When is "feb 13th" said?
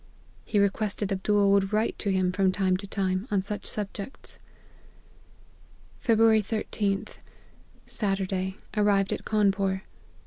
6.03-7.17